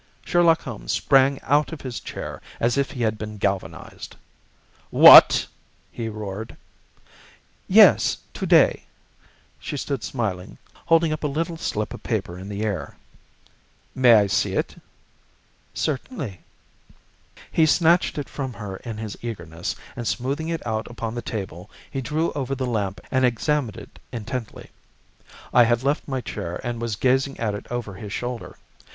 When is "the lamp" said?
22.55-23.01